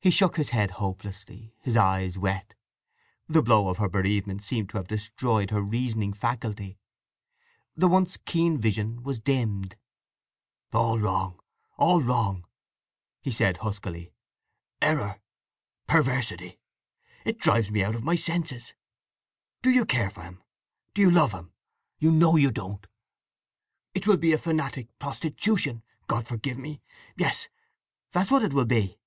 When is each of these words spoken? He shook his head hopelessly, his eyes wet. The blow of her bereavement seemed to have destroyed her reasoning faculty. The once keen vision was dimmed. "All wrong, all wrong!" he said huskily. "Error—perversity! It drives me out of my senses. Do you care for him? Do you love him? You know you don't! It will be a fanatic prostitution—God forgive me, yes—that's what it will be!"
He 0.00 0.10
shook 0.10 0.36
his 0.36 0.50
head 0.50 0.72
hopelessly, 0.72 1.54
his 1.62 1.78
eyes 1.78 2.18
wet. 2.18 2.52
The 3.26 3.42
blow 3.42 3.70
of 3.70 3.78
her 3.78 3.88
bereavement 3.88 4.42
seemed 4.42 4.68
to 4.68 4.76
have 4.76 4.86
destroyed 4.86 5.48
her 5.50 5.62
reasoning 5.62 6.12
faculty. 6.12 6.78
The 7.74 7.88
once 7.88 8.18
keen 8.18 8.58
vision 8.60 9.02
was 9.02 9.18
dimmed. 9.18 9.76
"All 10.74 10.98
wrong, 10.98 11.40
all 11.78 12.02
wrong!" 12.02 12.44
he 13.22 13.30
said 13.30 13.56
huskily. 13.56 14.12
"Error—perversity! 14.82 16.58
It 17.24 17.38
drives 17.38 17.70
me 17.70 17.82
out 17.82 17.94
of 17.94 18.04
my 18.04 18.16
senses. 18.16 18.74
Do 19.62 19.70
you 19.70 19.86
care 19.86 20.10
for 20.10 20.20
him? 20.24 20.42
Do 20.92 21.00
you 21.00 21.10
love 21.10 21.32
him? 21.32 21.54
You 21.98 22.10
know 22.10 22.36
you 22.36 22.50
don't! 22.50 22.86
It 23.94 24.06
will 24.06 24.18
be 24.18 24.34
a 24.34 24.36
fanatic 24.38 24.88
prostitution—God 24.98 26.28
forgive 26.28 26.58
me, 26.58 26.82
yes—that's 27.16 28.30
what 28.30 28.42
it 28.42 28.52
will 28.52 28.66
be!" 28.66 28.98